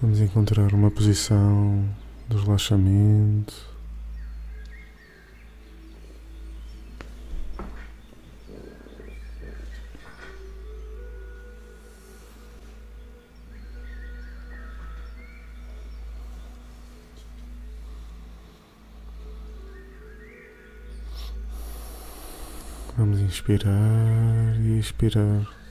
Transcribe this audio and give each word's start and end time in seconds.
Vamos 0.00 0.20
encontrar 0.20 0.72
uma 0.72 0.92
posição 0.92 1.84
de 2.28 2.36
relaxamento. 2.36 3.52
Vamos 22.96 23.18
inspirar 23.18 24.54
e 24.60 24.78
expirar. 24.78 25.67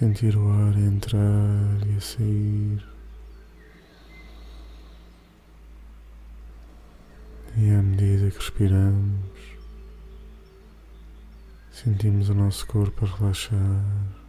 Sentir 0.00 0.34
o 0.34 0.48
ar 0.48 0.78
entrar 0.78 1.86
e 1.86 1.94
a 1.94 2.00
sair. 2.00 2.82
E 7.54 7.70
à 7.70 7.82
medida 7.82 8.30
que 8.30 8.38
respiramos, 8.38 9.20
sentimos 11.70 12.30
o 12.30 12.34
nosso 12.34 12.66
corpo 12.66 13.04
a 13.04 13.08
relaxar. 13.08 14.19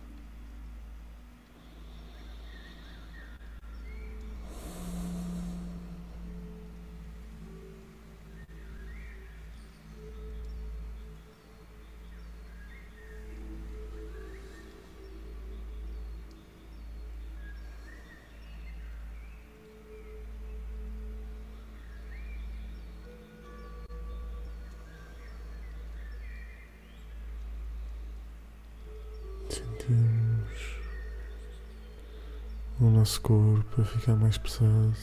Nosso 33.02 33.20
corpo 33.22 33.82
a 33.82 33.84
ficar 33.84 34.16
mais 34.16 34.38
pesado. 34.38 34.94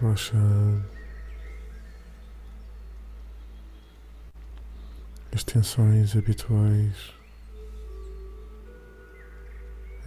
Relaxado. 0.00 0.84
As 5.32 5.44
tensões 5.44 6.16
habituais 6.16 7.12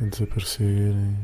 a 0.02 0.05
desaparecerem. 0.05 1.17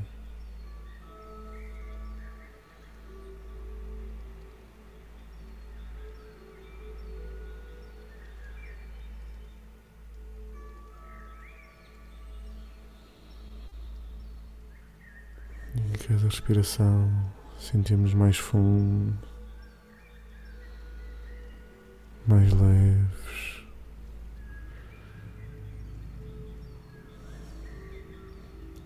Cada 16.07 16.23
respiração 16.23 17.11
sentimos 17.59 18.13
mais 18.13 18.37
fundo, 18.37 19.13
mais 22.25 22.49
leves. 22.53 23.65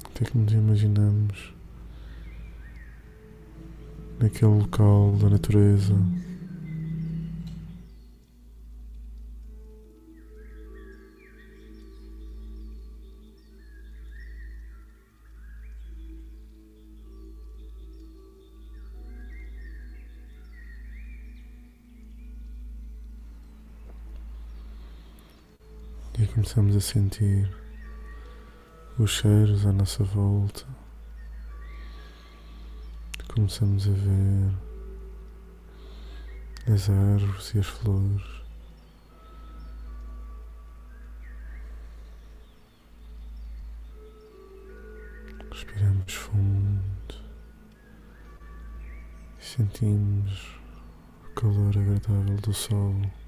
Até 0.06 0.26
que 0.26 0.36
nos 0.36 0.52
imaginamos 0.52 1.54
naquele 4.20 4.52
local 4.52 5.16
da 5.18 5.30
natureza. 5.30 5.94
Começamos 26.54 26.76
a 26.76 26.82
sentir 26.82 27.50
os 29.00 29.10
cheiros 29.10 29.66
à 29.66 29.72
nossa 29.72 30.04
volta. 30.04 30.66
Começamos 33.34 33.88
a 33.88 33.92
ver 33.92 34.52
as 36.74 36.90
árvores 36.90 37.54
e 37.54 37.60
as 37.60 37.68
flores. 37.68 38.42
Respiramos 45.52 46.14
fundo 46.14 47.16
e 49.40 49.46
sentimos 49.46 50.60
o 51.24 51.30
calor 51.34 51.78
agradável 51.78 52.36
do 52.36 52.54
sol. 52.54 53.21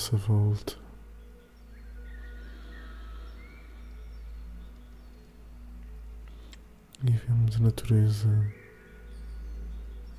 Nossa 0.00 0.16
volta. 0.16 0.78
E 7.04 7.10
vemos 7.10 7.56
a 7.56 7.58
natureza 7.58 8.52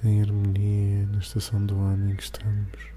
em 0.03 0.21
harmonia 0.21 1.07
na 1.07 1.17
estação 1.17 1.65
do 1.65 1.79
ano 1.79 2.11
em 2.11 2.15
que 2.15 2.21
estamos. 2.21 2.91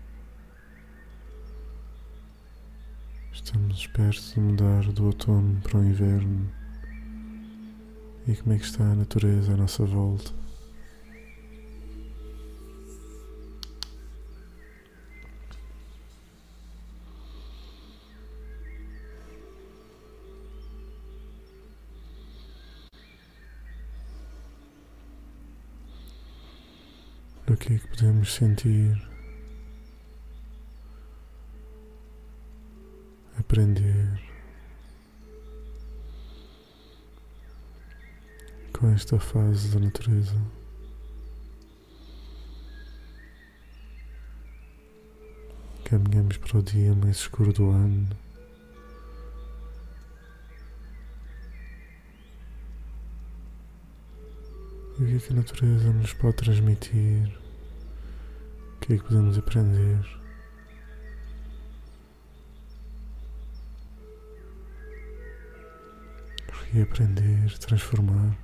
Estamos 3.33 3.87
perto 3.87 4.35
de 4.35 4.41
mudar 4.41 4.85
do 4.93 5.07
outono 5.07 5.59
para 5.63 5.79
o 5.79 5.85
inverno. 5.85 6.53
E 8.29 8.37
como 8.37 8.53
é 8.53 8.59
que 8.59 8.65
está 8.65 8.85
a 8.85 8.95
natureza 8.95 9.55
à 9.55 9.57
nossa 9.57 9.87
volta? 9.87 10.33
O 27.47 27.57
que 27.57 27.75
é 27.75 27.79
que 27.79 27.89
podemos 27.89 28.33
sentir? 28.33 29.07
Aprender 33.39 34.19
com 38.73 38.89
esta 38.89 39.21
fase 39.21 39.69
da 39.75 39.79
natureza. 39.79 40.41
Caminhamos 45.85 46.39
para 46.39 46.59
o 46.59 46.63
dia 46.63 46.95
mais 46.95 47.17
escuro 47.19 47.53
do 47.53 47.69
ano. 47.69 48.09
E 54.99 55.03
o 55.03 55.07
que 55.07 55.17
é 55.17 55.19
que 55.19 55.33
a 55.33 55.37
natureza 55.37 55.93
nos 55.93 56.13
pode 56.15 56.37
transmitir? 56.37 57.44
Que 58.85 58.93
é 58.93 58.99
que 58.99 59.05
podemos 59.05 59.39
aprender? 59.39 60.05
Reaprender, 66.71 67.59
transformar. 67.61 68.44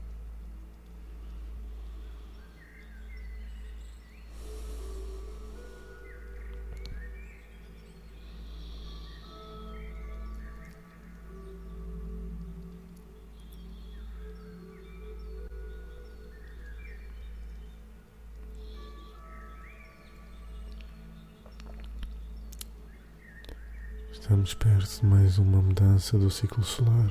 Estamos 24.20 24.52
perto 24.52 25.00
de 25.00 25.06
mais 25.06 25.38
uma 25.38 25.62
mudança 25.62 26.18
do 26.18 26.30
ciclo 26.30 26.62
solar. 26.62 27.10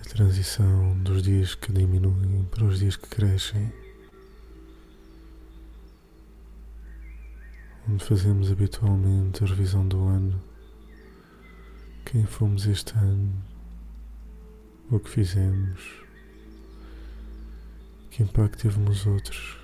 A 0.00 0.04
transição 0.08 0.96
dos 1.02 1.20
dias 1.20 1.56
que 1.56 1.72
diminuem 1.72 2.44
para 2.44 2.64
os 2.64 2.78
dias 2.78 2.94
que 2.94 3.08
crescem. 3.08 3.72
Onde 7.88 8.04
fazemos 8.04 8.52
habitualmente 8.52 9.42
a 9.42 9.48
revisão 9.48 9.86
do 9.86 10.04
ano. 10.04 10.40
Quem 12.06 12.24
fomos 12.24 12.66
este 12.66 12.96
ano? 12.96 13.34
O 14.92 15.00
que 15.00 15.10
fizemos? 15.10 16.04
Que 18.10 18.22
impacto 18.22 18.62
teve 18.62 18.78
nos 18.78 19.06
outros? 19.06 19.59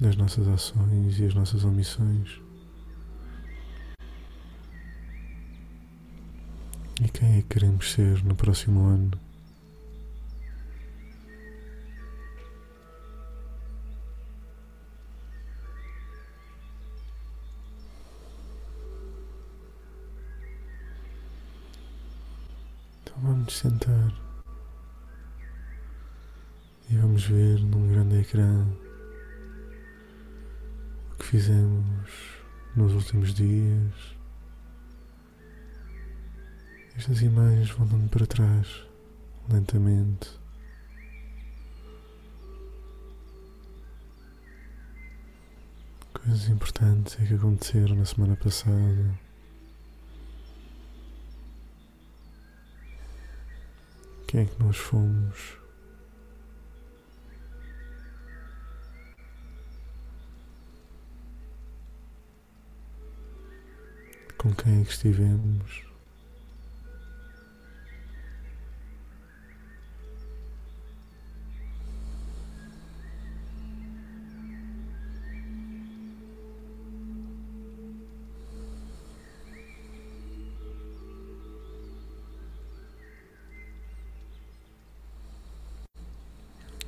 Nas 0.00 0.16
nossas 0.16 0.46
ações 0.46 1.18
e 1.18 1.24
as 1.24 1.34
nossas 1.34 1.64
omissões. 1.64 2.40
E 7.00 7.08
quem 7.08 7.38
é 7.38 7.42
que 7.42 7.48
queremos 7.48 7.92
ser 7.92 8.24
no 8.24 8.34
próximo 8.34 8.86
ano? 8.86 9.10
Então 23.02 23.16
vamos 23.22 23.56
sentar 23.56 24.12
e 26.90 26.96
vamos 26.96 27.24
ver 27.24 27.60
num 27.60 27.88
grande 27.88 28.20
ecrã 28.20 28.66
fizemos 31.28 32.10
nos 32.74 32.94
últimos 32.94 33.34
dias. 33.34 33.92
Estas 36.96 37.20
imagens 37.20 37.70
vão 37.72 37.86
dando 37.86 38.08
para 38.08 38.26
trás, 38.26 38.66
lentamente. 39.46 40.30
Coisas 46.14 46.48
importantes 46.48 47.18
é 47.20 47.26
que 47.26 47.34
aconteceram 47.34 47.94
na 47.94 48.06
semana 48.06 48.34
passada. 48.34 49.20
Quem 54.26 54.40
é 54.40 54.44
que 54.46 54.62
nós 54.62 54.78
fomos? 54.78 55.58
Com 64.48 64.54
quem 64.54 64.80
é 64.80 64.84
que 64.84 64.90
estivemos. 64.90 65.88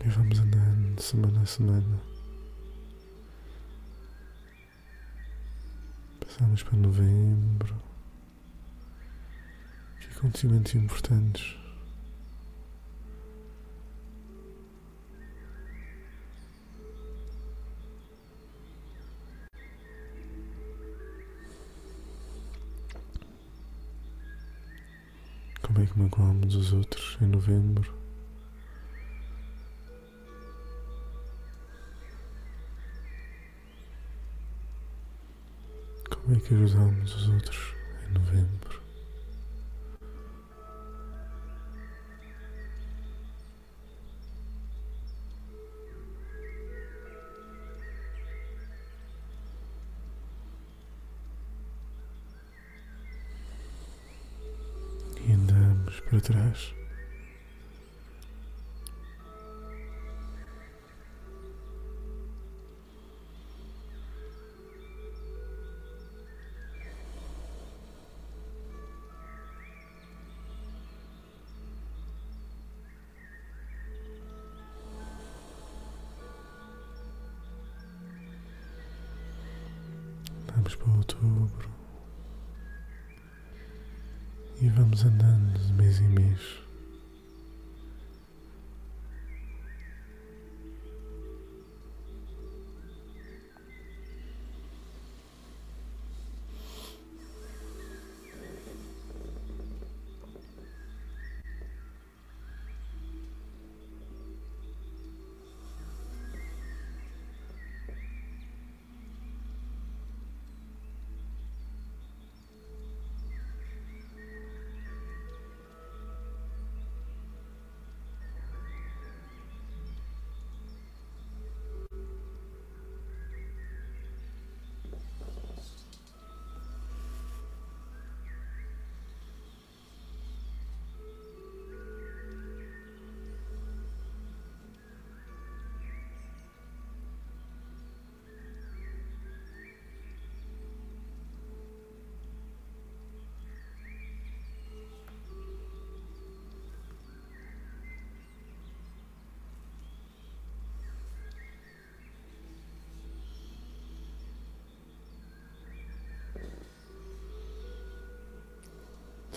E 0.02 0.08
vamos 0.08 0.38
andando 0.38 1.00
semana 1.00 1.42
a 1.42 1.46
semana. 1.46 2.09
Passamos 6.30 6.62
para 6.62 6.78
novembro. 6.78 7.74
Que 9.98 10.16
acontecimentos 10.16 10.76
importantes. 10.76 11.56
Como 25.60 25.80
é 25.80 25.86
que 25.86 25.98
magoamos 25.98 26.54
os 26.54 26.72
outros 26.72 27.18
em 27.20 27.26
novembro? 27.26 27.99
Que 36.46 36.54
ajudamos 36.56 37.14
os 37.14 37.28
outros 37.28 37.74
em 38.08 38.12
novembro? 38.12 38.80
E 55.24 55.32
andamos 55.32 56.00
para 56.00 56.20
trás. 56.20 56.79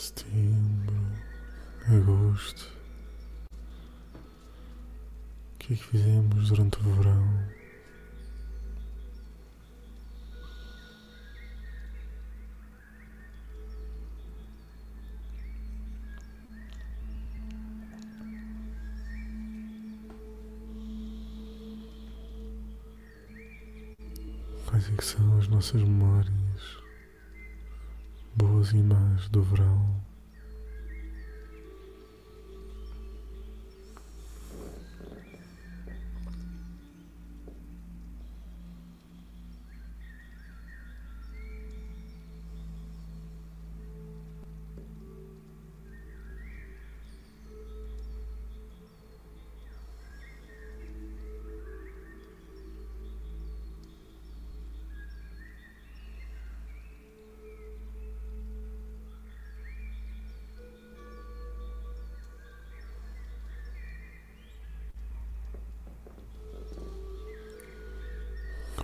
Setembro, 0.04 0.94
agosto. 1.88 2.70
O 5.54 5.60
que 5.60 5.74
é 5.74 5.78
que 5.78 5.84
fizemos 5.84 6.50
durante 6.50 6.78
o 6.80 6.94
verão? 6.96 7.54
Quais 24.66 24.90
é 24.90 24.96
que 24.98 25.06
são 25.06 25.38
as 25.38 25.48
nossas 25.48 25.82
memórias, 25.82 26.43
e 28.72 28.82
más 28.82 29.28
do 29.28 29.42
verão. 29.42 30.13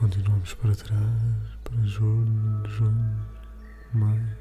Continuamos 0.10 0.56
para 0.56 0.75
trás, 0.75 1.60
para 1.63 1.86
julho, 1.86 2.68
junho, 2.68 3.28
maio. 3.94 4.38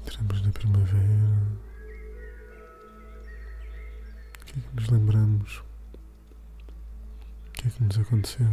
Entramos 0.00 0.40
na 0.40 0.52
primavera. 0.52 1.58
O 4.40 4.44
que 4.46 4.58
é 4.58 4.62
que 4.62 4.74
nos 4.74 4.88
lembramos? 4.88 5.58
O 5.58 5.62
que 7.52 7.68
é 7.68 7.70
que 7.70 7.84
nos 7.84 7.98
aconteceu? 7.98 8.48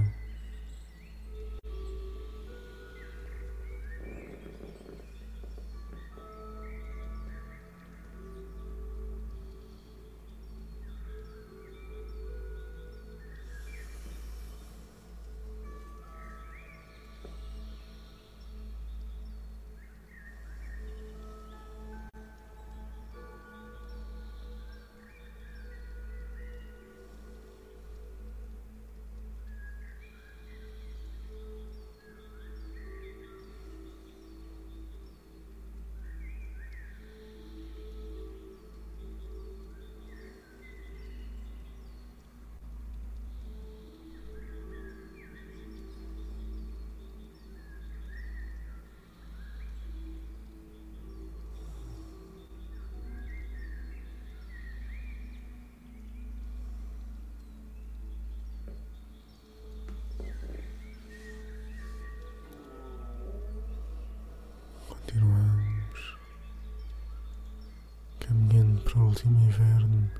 Último 69.15 69.39
inverno 69.48 70.12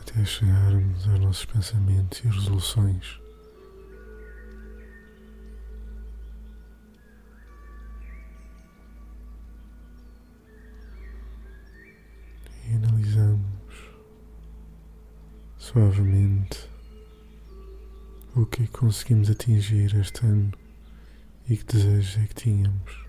até 0.00 0.24
chegarmos 0.24 1.08
aos 1.08 1.20
nossos 1.20 1.44
pensamentos 1.44 2.18
e 2.24 2.28
resoluções. 2.28 3.20
E 12.68 12.74
analisamos 12.74 13.92
suavemente 15.56 16.68
o 18.34 18.44
que 18.46 18.64
é 18.64 18.66
que 18.66 18.72
conseguimos 18.72 19.30
atingir 19.30 19.94
este 19.94 20.26
ano 20.26 20.52
e 21.48 21.56
que 21.56 21.64
desejos 21.64 22.24
é 22.24 22.26
que 22.26 22.34
tínhamos. 22.34 23.01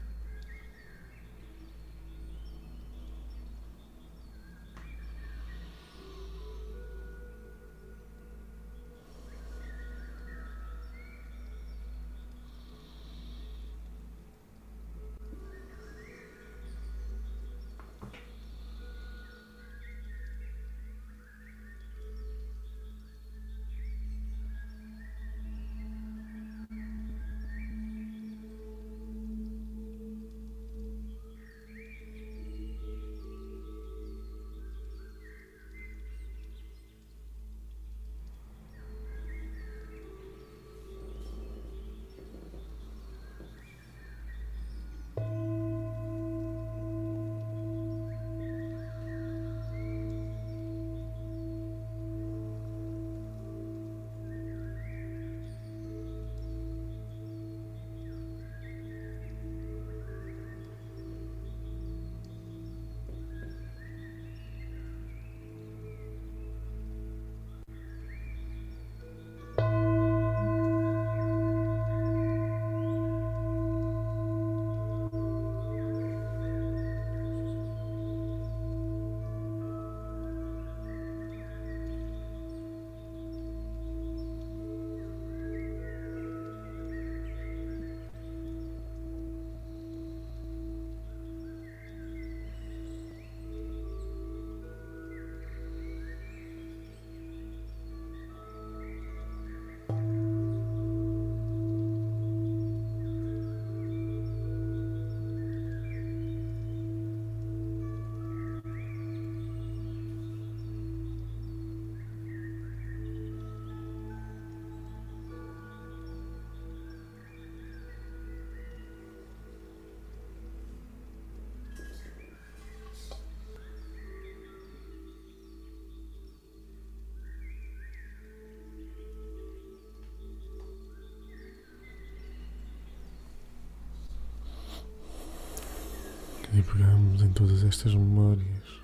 E 136.56 136.62
pegamos 136.62 137.24
em 137.24 137.34
todas 137.34 137.64
estas 137.64 137.96
memórias, 137.96 138.82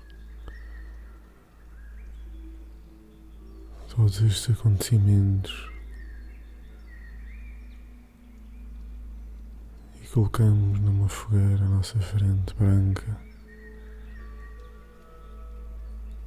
todos 3.94 4.20
estes 4.22 4.50
acontecimentos 4.58 5.70
e 10.02 10.08
colocamos 10.08 10.80
numa 10.80 11.08
fogueira 11.08 11.64
à 11.64 11.68
nossa 11.68 12.00
frente 12.00 12.52
branca 12.56 13.16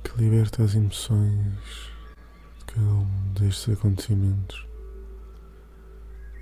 que 0.01 0.21
liberta 0.21 0.63
as 0.63 0.75
emoções 0.75 1.91
de 2.59 2.65
cada 2.67 2.85
um 2.85 3.33
destes 3.33 3.77
acontecimentos 3.77 4.65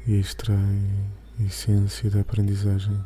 e 0.05 0.19
extrai 0.19 0.79
a 1.39 1.43
essência 1.43 2.07
da 2.11 2.21
aprendizagem. 2.21 3.03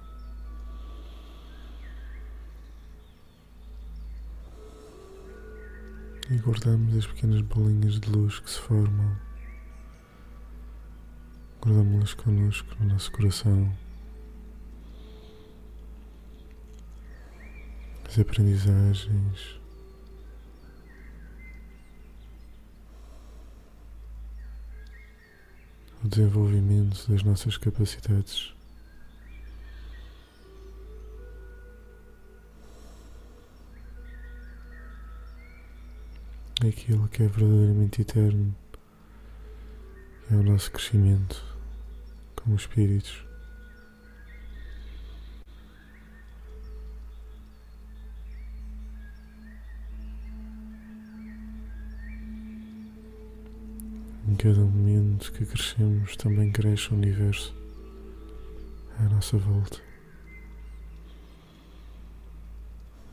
E 6.27 6.37
guardamos 6.39 6.97
as 6.97 7.05
pequenas 7.05 7.41
bolinhas 7.41 7.99
de 7.99 8.09
luz 8.09 8.39
que 8.39 8.49
se 8.49 8.59
formam. 8.59 9.15
Guardamos-las 11.61 12.15
connosco 12.15 12.75
no 12.79 12.87
nosso 12.93 13.11
coração. 13.11 13.71
As 18.07 18.17
aprendizagens. 18.17 19.59
O 26.03 26.07
desenvolvimento 26.07 27.07
das 27.07 27.21
nossas 27.21 27.55
capacidades. 27.55 28.54
Aquilo 36.69 37.07
que 37.09 37.23
é 37.23 37.27
verdadeiramente 37.27 38.01
eterno, 38.01 38.55
que 40.27 40.33
é 40.33 40.37
o 40.37 40.43
nosso 40.43 40.71
crescimento 40.71 41.43
como 42.35 42.55
espíritos. 42.55 43.23
Em 54.27 54.35
cada 54.35 54.59
momento 54.59 55.31
que 55.31 55.45
crescemos, 55.45 56.15
também 56.15 56.51
cresce 56.51 56.91
o 56.91 56.95
universo 56.95 57.55
à 58.99 59.03
nossa 59.03 59.37
volta. 59.37 59.79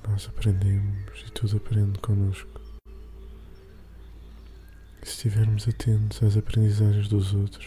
Nós 0.09 0.27
aprendemos 0.29 1.25
e 1.27 1.31
tudo 1.33 1.59
aprende 1.59 1.99
connosco 2.01 2.62
se 5.03 5.11
estivermos 5.11 5.69
atentos 5.69 6.23
às 6.23 6.37
aprendizagens 6.37 7.09
dos 7.09 7.35
outros, 7.35 7.67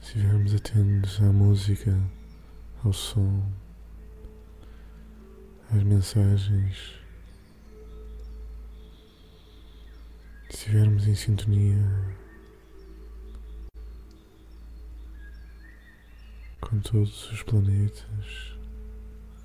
se 0.00 0.18
estivermos 0.18 0.54
atentos 0.54 1.20
à 1.20 1.32
música, 1.32 2.00
ao 2.82 2.92
som, 2.92 3.42
às 5.70 5.82
mensagens, 5.82 6.94
se 10.48 10.56
estivermos 10.56 11.06
em 11.06 11.14
sintonia 11.14 11.78
com 16.60 16.80
todos 16.80 17.30
os 17.30 17.42
planetas, 17.42 18.56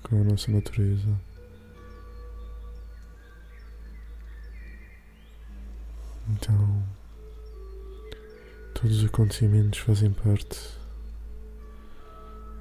com 0.02 0.22
a 0.22 0.24
nossa 0.24 0.50
natureza. 0.50 1.29
Então, 6.32 6.84
todos 8.74 8.98
os 8.98 9.04
acontecimentos 9.04 9.80
fazem 9.80 10.12
parte 10.12 10.78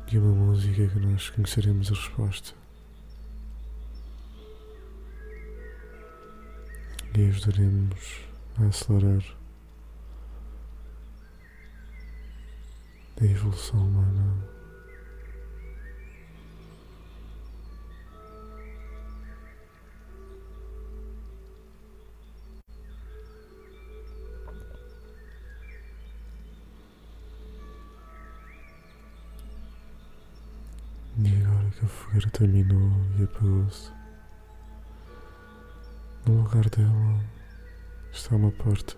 de 0.07 0.17
uma 0.17 0.33
música 0.33 0.87
que 0.87 0.99
nós 0.99 1.29
conheceremos 1.29 1.91
a 1.91 1.95
resposta. 1.95 2.53
E 7.15 7.25
ajudaremos 7.27 8.21
a 8.57 8.65
acelerar 8.65 9.37
a 13.21 13.25
evolução 13.25 13.79
humana. 13.85 14.58
Terminou 32.27 32.91
e 33.17 33.23
apagou-se, 33.23 33.91
no 36.25 36.43
lugar 36.43 36.69
dela 36.69 37.23
está 38.11 38.35
uma 38.35 38.51
porta. 38.51 38.95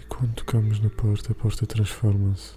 E 0.00 0.04
quando 0.06 0.34
tocamos 0.34 0.80
na 0.80 0.90
porta, 0.90 1.32
a 1.32 1.34
porta 1.34 1.66
transforma-se 1.66 2.56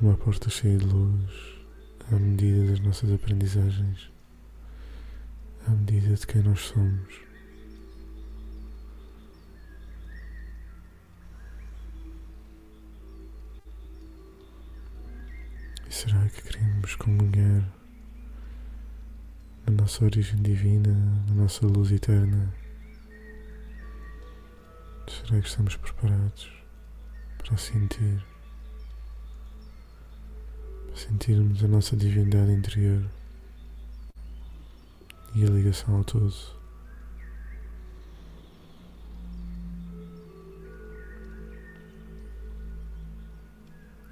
numa 0.00 0.16
porta 0.16 0.50
cheia 0.50 0.76
de 0.76 0.84
luz, 0.84 1.56
à 2.12 2.16
medida 2.16 2.66
das 2.66 2.80
nossas 2.80 3.12
aprendizagens, 3.12 4.10
à 5.66 5.70
medida 5.70 6.14
de 6.14 6.26
quem 6.26 6.42
nós 6.42 6.60
somos. 6.60 7.23
Queremos 16.84 16.96
comungar 16.96 17.72
na 19.66 19.72
nossa 19.72 20.04
origem 20.04 20.40
divina, 20.42 20.92
na 21.28 21.34
nossa 21.34 21.66
luz 21.66 21.90
eterna? 21.90 22.52
Será 25.08 25.40
que 25.40 25.48
estamos 25.48 25.76
preparados 25.76 26.52
para 27.38 27.56
sentir? 27.56 28.22
Para 30.86 30.96
sentirmos 30.96 31.64
a 31.64 31.68
nossa 31.68 31.96
divindade 31.96 32.52
interior 32.52 33.02
e 35.34 35.44
a 35.44 35.48
ligação 35.48 35.96
ao 35.96 36.04
todo? 36.04 36.34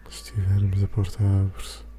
Se 0.09 0.33
tivermos 0.33 0.83
a 0.83 0.89
porta 0.89 1.23
abre-se 1.23 1.92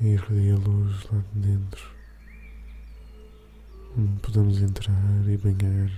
e 0.00 0.08
irradia 0.08 0.54
a 0.54 0.58
luz 0.58 1.04
lá 1.10 1.22
de 1.32 1.40
dentro, 1.40 1.94
onde 3.96 4.20
podemos 4.20 4.60
entrar 4.60 5.28
e 5.28 5.36
banhar 5.36 5.90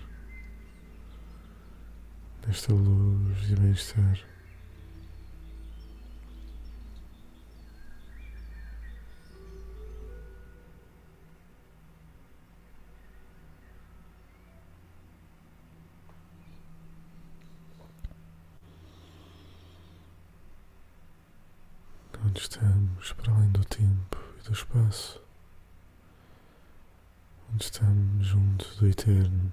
nesta 2.46 2.72
luz 2.72 3.50
e 3.50 3.56
bem-estar. 3.56 4.35
Onde 22.36 22.42
estamos 22.42 23.12
para 23.14 23.32
além 23.32 23.48
do 23.50 23.64
tempo 23.64 24.18
e 24.38 24.42
do 24.42 24.52
espaço, 24.52 25.22
onde 27.50 27.64
estamos 27.64 28.26
junto 28.26 28.76
do 28.76 28.86
eterno. 28.86 29.50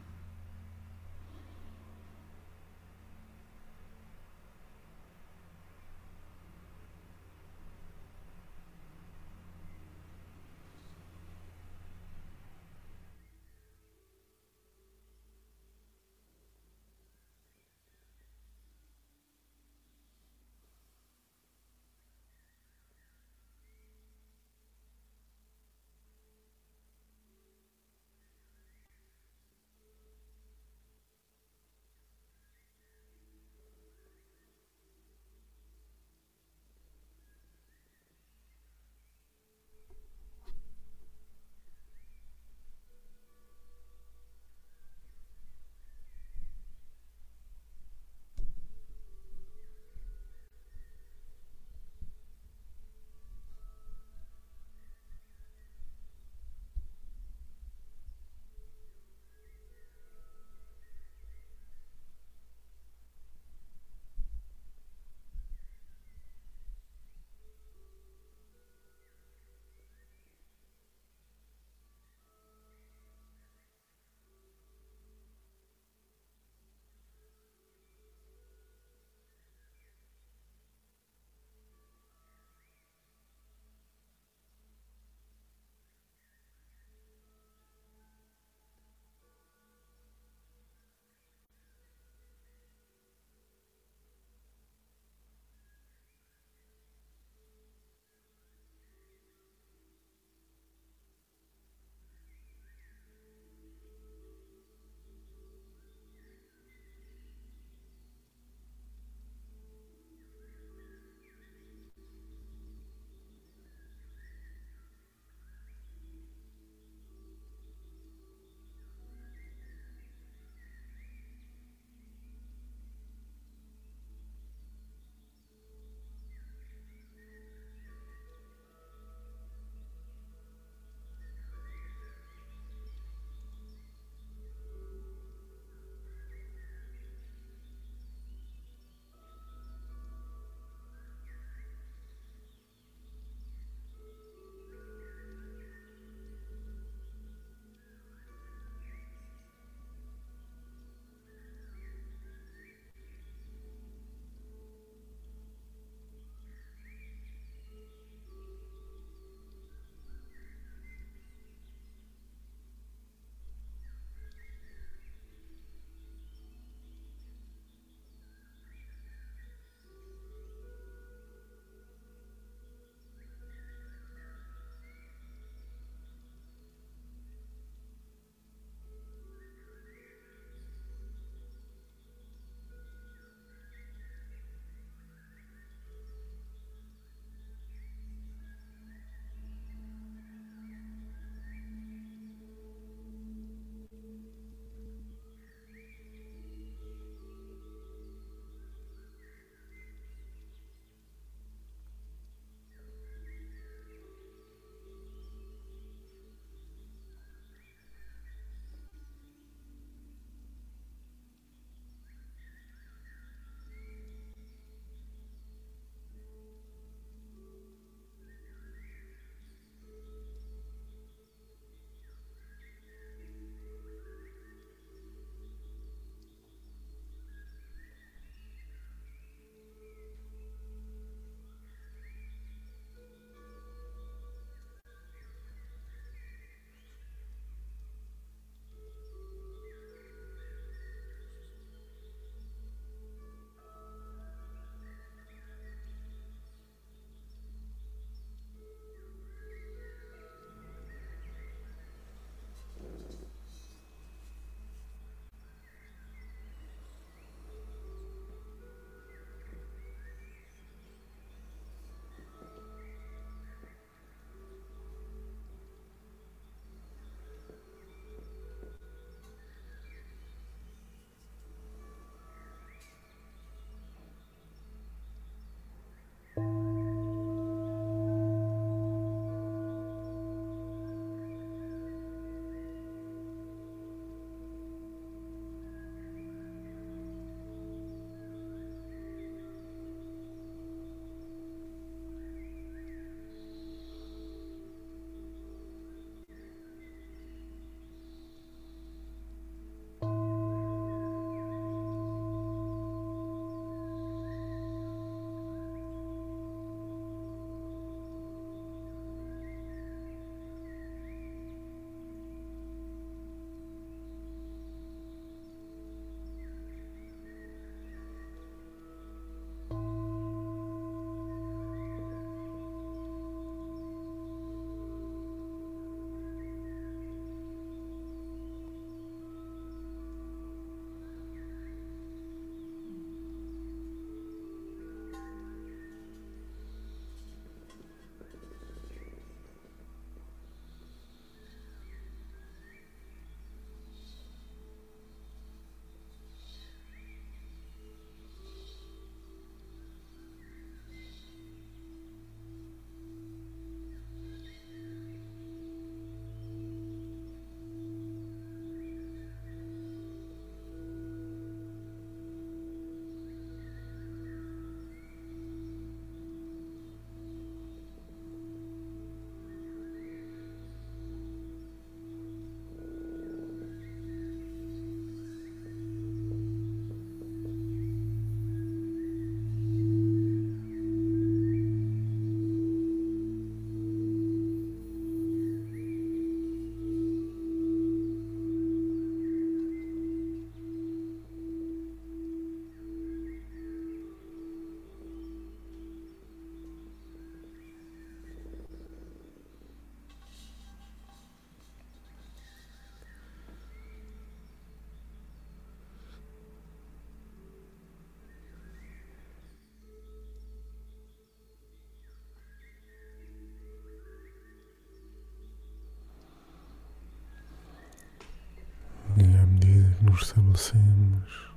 Nos 420.13 420.21
restabelecemos, 420.21 421.51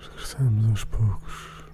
regressamos 0.00 0.66
aos 0.66 0.84
poucos. 0.84 1.64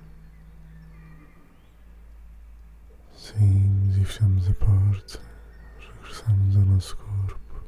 Saímos 3.17 3.97
e 3.97 4.05
fechamos 4.05 4.51
a 4.51 4.55
porta, 4.55 5.21
regressamos 5.79 6.57
ao 6.57 6.63
nosso 6.63 6.97
corpo, 6.99 7.65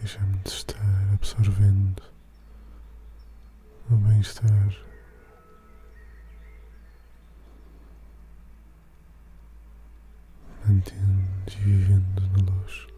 deixamos 0.00 0.40
de 0.44 0.50
estar 0.50 1.14
absorvendo 1.14 2.02
o 3.90 3.96
bem-estar. 3.96 4.72
Mantendo 10.64 11.28
e 11.48 11.60
vivendo 11.64 12.20
na 12.20 12.52
luz. 12.52 12.97